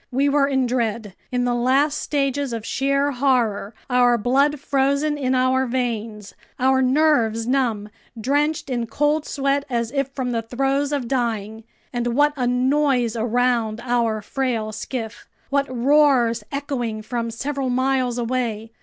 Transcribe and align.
We 0.09 0.29
were 0.29 0.47
in 0.47 0.65
dread, 0.65 1.13
in 1.31 1.45
the 1.45 1.53
last 1.53 1.99
stages 1.99 2.53
of 2.53 2.65
sheer 2.65 3.11
horror, 3.11 3.75
our 3.87 4.17
blood 4.17 4.59
frozen 4.59 5.15
in 5.15 5.35
our 5.35 5.67
veins, 5.67 6.33
our 6.59 6.81
nerves 6.81 7.45
numb, 7.45 7.87
drenched 8.19 8.71
in 8.71 8.87
cold 8.87 9.27
sweat 9.27 9.63
as 9.69 9.91
if 9.91 10.07
from 10.09 10.31
the 10.31 10.41
throes 10.41 10.91
of 10.91 11.07
dying! 11.07 11.65
And 11.93 12.15
what 12.15 12.33
a 12.35 12.47
noise 12.47 13.15
around 13.15 13.79
our 13.83 14.23
frail 14.23 14.71
skiff! 14.71 15.27
What 15.51 15.67
roars 15.69 16.43
echoing 16.51 17.03
from 17.03 17.29
several 17.29 17.69
miles 17.69 18.17
away! 18.17 18.71